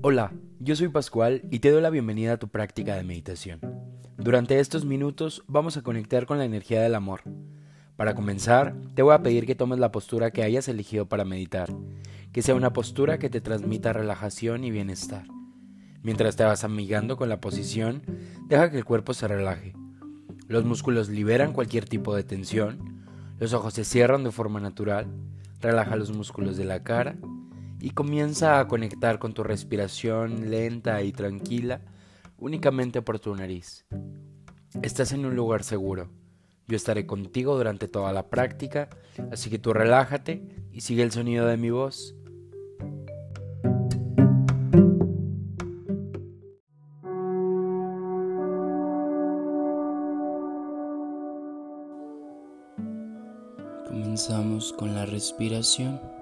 [0.00, 3.58] Hola, yo soy Pascual y te doy la bienvenida a tu práctica de meditación.
[4.16, 7.22] Durante estos minutos vamos a conectar con la energía del amor.
[7.96, 11.74] Para comenzar, te voy a pedir que tomes la postura que hayas elegido para meditar,
[12.32, 15.26] que sea una postura que te transmita relajación y bienestar.
[16.04, 18.02] Mientras te vas amigando con la posición,
[18.46, 19.74] deja que el cuerpo se relaje.
[20.46, 23.02] Los músculos liberan cualquier tipo de tensión,
[23.40, 25.08] los ojos se cierran de forma natural,
[25.60, 27.16] relaja los músculos de la cara
[27.80, 31.80] y comienza a conectar con tu respiración lenta y tranquila
[32.38, 33.86] únicamente por tu nariz.
[34.82, 36.10] Estás en un lugar seguro.
[36.66, 38.88] Yo estaré contigo durante toda la práctica,
[39.32, 42.14] así que tú relájate y sigue el sonido de mi voz.
[53.88, 56.17] Comenzamos con la respiración.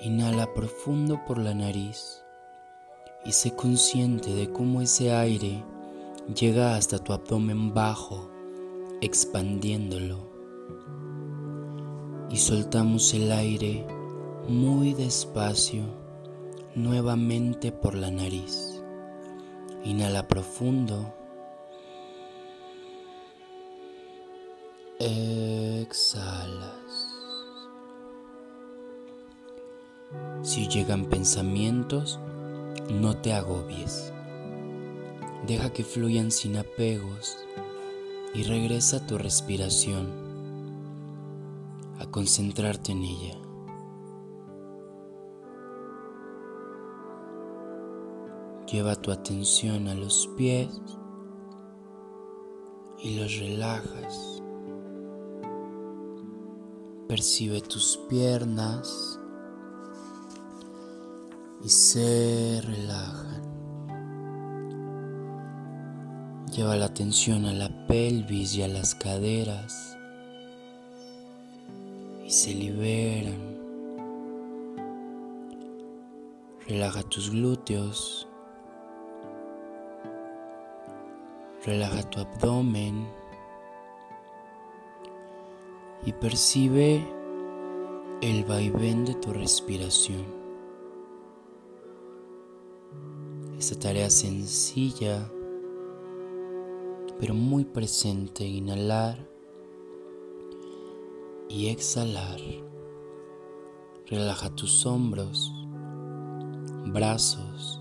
[0.00, 2.22] Inhala profundo por la nariz
[3.24, 5.64] y sé consciente de cómo ese aire
[6.32, 8.30] llega hasta tu abdomen bajo,
[9.00, 10.18] expandiéndolo.
[12.30, 13.84] Y soltamos el aire
[14.46, 15.82] muy despacio
[16.76, 18.80] nuevamente por la nariz.
[19.84, 21.12] Inhala profundo.
[25.00, 26.87] Exhalas.
[30.42, 32.20] Si llegan pensamientos,
[32.90, 34.12] no te agobies.
[35.46, 37.36] Deja que fluyan sin apegos
[38.34, 40.06] y regresa a tu respiración,
[41.98, 43.38] a concentrarte en ella.
[48.70, 50.68] Lleva tu atención a los pies
[52.98, 54.42] y los relajas.
[57.08, 59.18] Percibe tus piernas
[61.68, 63.42] y se relajan.
[66.50, 69.98] Lleva la atención a la pelvis y a las caderas
[72.24, 73.58] y se liberan.
[76.66, 78.26] Relaja tus glúteos.
[81.66, 83.06] Relaja tu abdomen
[86.06, 87.06] y percibe
[88.22, 90.47] el vaivén de tu respiración.
[93.58, 95.28] Esta tarea sencilla,
[97.18, 99.18] pero muy presente, inhalar
[101.48, 102.38] y exhalar.
[104.06, 105.52] Relaja tus hombros,
[106.86, 107.80] brazos,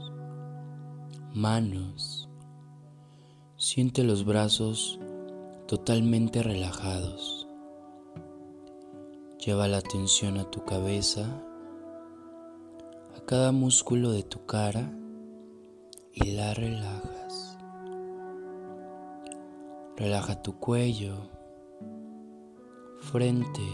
[1.35, 2.27] manos.
[3.57, 4.99] Siente los brazos
[5.67, 7.47] totalmente relajados.
[9.45, 11.27] Lleva la atención a tu cabeza,
[13.15, 14.91] a cada músculo de tu cara
[16.19, 17.57] y la relajas.
[19.95, 21.15] Relaja tu cuello,
[22.99, 23.67] frente,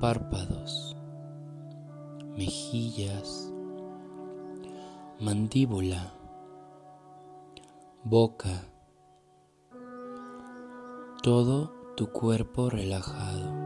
[0.00, 0.96] párpados,
[2.36, 3.52] mejillas,
[5.20, 6.12] mandíbula,
[8.02, 8.64] boca,
[11.22, 13.60] todo tu cuerpo relajado.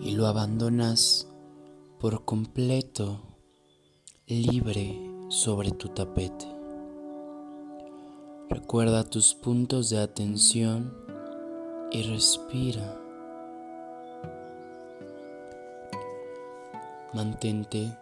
[0.00, 1.27] Y lo abandonas
[1.98, 3.20] por completo
[4.28, 6.46] libre sobre tu tapete.
[8.48, 10.94] Recuerda tus puntos de atención
[11.90, 13.00] y respira.
[17.14, 17.98] Mantente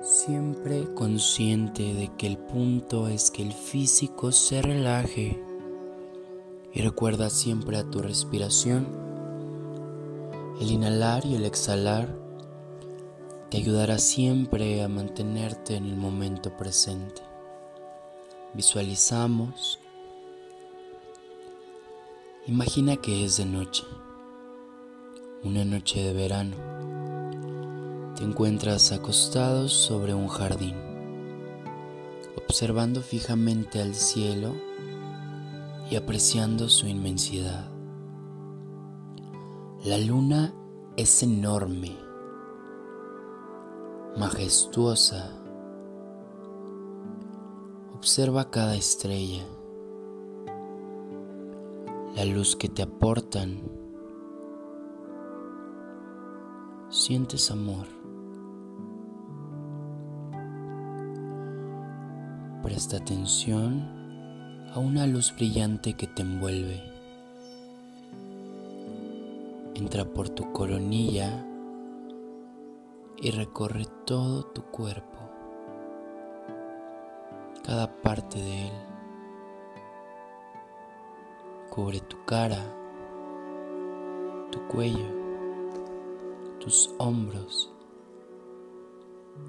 [0.00, 5.40] siempre consciente de que el punto es que el físico se relaje
[6.72, 8.88] y recuerda siempre a tu respiración,
[10.60, 12.21] el inhalar y el exhalar
[13.52, 17.20] te ayudará siempre a mantenerte en el momento presente.
[18.54, 19.78] Visualizamos.
[22.46, 23.84] Imagina que es de noche,
[25.44, 26.56] una noche de verano.
[28.16, 30.76] Te encuentras acostado sobre un jardín,
[32.38, 34.54] observando fijamente al cielo
[35.90, 37.70] y apreciando su inmensidad.
[39.84, 40.54] La luna
[40.96, 42.11] es enorme
[44.16, 45.30] majestuosa.
[47.94, 49.44] Observa cada estrella,
[52.14, 53.62] la luz que te aportan.
[56.90, 57.86] Sientes amor.
[62.62, 63.88] Presta atención
[64.74, 66.82] a una luz brillante que te envuelve.
[69.74, 71.46] Entra por tu coronilla
[73.22, 75.18] y recorre todo tu cuerpo,
[77.62, 78.72] cada parte de él.
[81.70, 82.58] Cubre tu cara,
[84.50, 85.06] tu cuello,
[86.58, 87.72] tus hombros,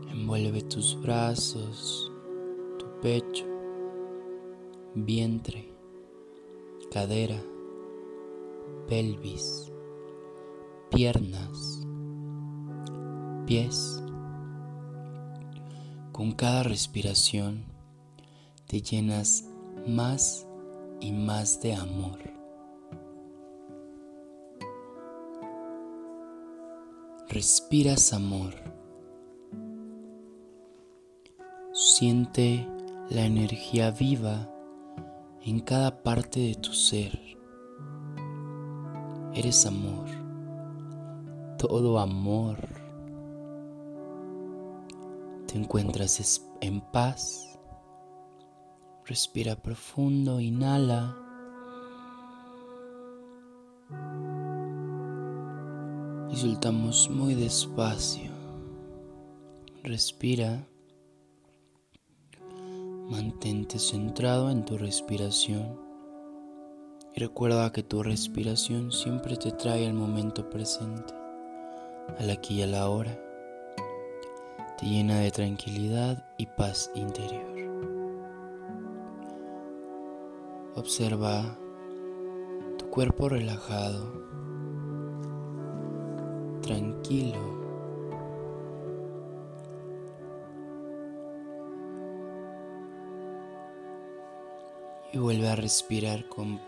[0.08, 2.12] envuelve tus brazos,
[2.78, 3.48] tu pecho,
[4.94, 5.74] vientre,
[6.92, 7.42] cadera,
[8.88, 9.72] pelvis,
[10.92, 11.83] piernas,
[13.46, 14.02] pies.
[16.12, 17.66] Con cada respiración
[18.68, 19.46] te llenas
[19.88, 20.48] más
[21.00, 22.20] y más de amor.
[27.30, 28.54] Respiras amor.
[31.72, 32.68] Siente
[33.10, 34.50] la energía viva
[35.42, 37.20] en cada parte de tu ser.
[39.34, 40.06] Eres amor,
[41.58, 42.83] todo amor.
[45.54, 47.54] Te encuentras en paz
[49.06, 51.14] Respira profundo, inhala.
[56.32, 58.32] Y soltamos muy despacio.
[59.84, 60.66] Respira.
[63.10, 65.78] Mantente centrado en tu respiración.
[67.14, 71.14] Y recuerda que tu respiración siempre te trae al momento presente,
[72.18, 73.33] al aquí y a la hora.
[74.84, 77.56] Llena de tranquilidad y paz interior.
[80.76, 81.58] Observa
[82.78, 84.12] tu cuerpo relajado,
[86.62, 87.40] tranquilo.
[95.14, 96.60] Y vuelve a respirar con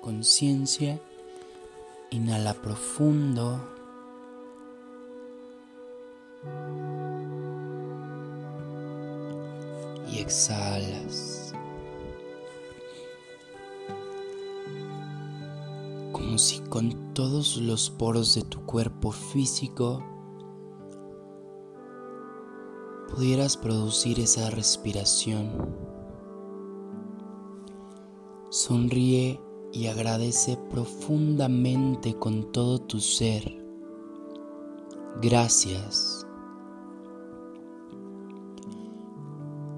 [0.00, 0.98] conciencia.
[2.10, 3.60] Inhala profundo.
[10.10, 11.40] Y exhalas.
[16.20, 20.02] como si con todos los poros de tu cuerpo físico
[23.08, 25.50] pudieras producir esa respiración.
[28.50, 29.40] Sonríe
[29.72, 33.64] y agradece profundamente con todo tu ser.
[35.22, 36.19] Gracias.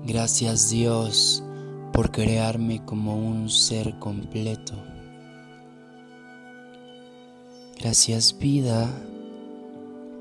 [0.05, 1.45] Gracias Dios
[1.93, 4.75] por crearme como un ser completo.
[7.79, 8.89] Gracias vida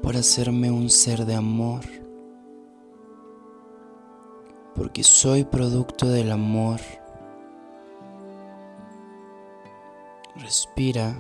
[0.04, 1.82] por hacerme un ser de amor,
[4.76, 6.80] porque soy producto del amor.
[10.36, 11.20] Respira.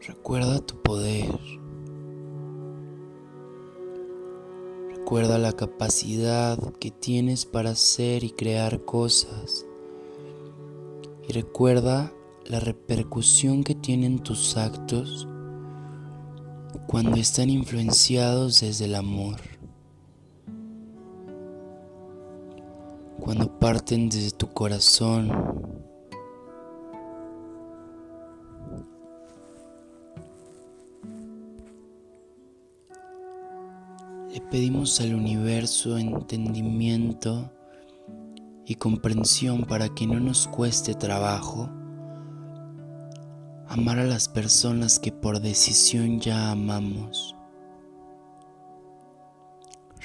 [0.00, 1.38] Recuerda tu poder.
[5.14, 9.64] Recuerda la capacidad que tienes para hacer y crear cosas.
[11.28, 12.12] Y recuerda
[12.46, 15.28] la repercusión que tienen tus actos
[16.88, 19.36] cuando están influenciados desde el amor.
[23.20, 25.30] Cuando parten desde tu corazón
[34.54, 37.50] pedimos al universo entendimiento
[38.64, 41.68] y comprensión para que no nos cueste trabajo
[43.66, 47.34] amar a las personas que por decisión ya amamos.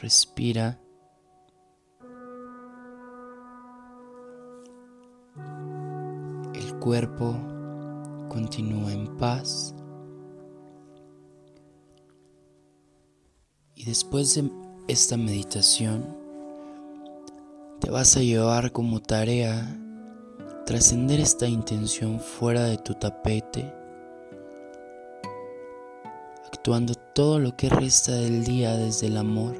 [0.01, 0.79] Respira.
[6.55, 7.35] El cuerpo
[8.29, 9.75] continúa en paz.
[13.79, 14.51] Y después de
[14.89, 16.05] esta meditación,
[17.79, 19.79] te vas a llevar como tarea
[20.65, 23.73] trascender esta intención fuera de tu tapete,
[26.45, 29.55] actuando todo lo que resta del día desde el amor,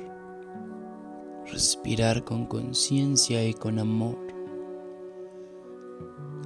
[1.50, 4.18] respirar con conciencia y con amor,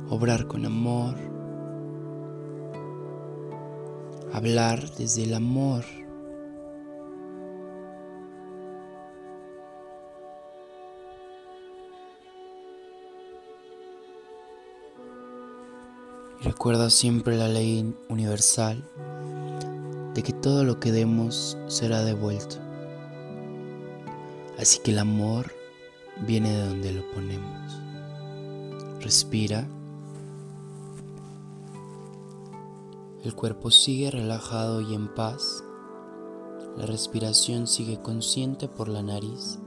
[0.09, 1.15] obrar con amor,
[4.31, 6.02] hablar desde el amor
[16.43, 18.83] Recuerda siempre la ley universal
[20.13, 22.57] de que todo lo que demos será devuelto.
[24.59, 25.53] Así que el amor
[26.27, 27.79] viene de donde lo ponemos.
[28.99, 29.65] Respira.
[33.23, 35.63] El cuerpo sigue relajado y en paz.
[36.75, 39.59] La respiración sigue consciente por la nariz.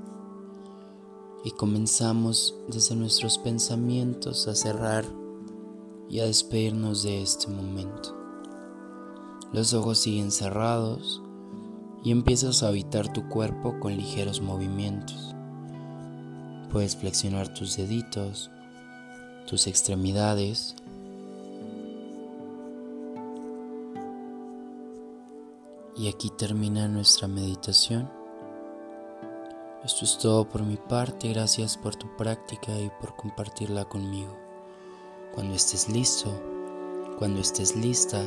[1.43, 5.07] Y comenzamos desde nuestros pensamientos a cerrar
[6.09, 8.17] y a despedirnos de este momento.
[9.53, 11.23] Los ojos siguen cerrados
[12.05, 15.35] y empiezas a habitar tu cuerpo con ligeros movimientos.
[16.71, 18.51] Puedes flexionar tus deditos,
[19.47, 20.77] tus extremidades
[25.99, 28.11] Y aquí termina nuestra meditación.
[29.83, 34.46] Esto es todo por mi parte, gracias por tu práctica y por compartirla conmigo.
[35.37, 36.31] Cuando estés listo,
[37.19, 38.27] cuando estés lista,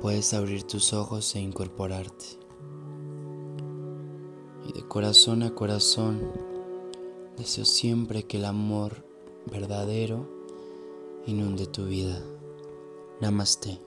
[0.00, 2.24] puedes abrir tus ojos e incorporarte.
[4.64, 6.32] Y de corazón a corazón,
[7.36, 9.04] deseo siempre que el amor
[9.48, 10.28] verdadero
[11.24, 12.20] inunde tu vida.
[13.20, 13.85] Namaste.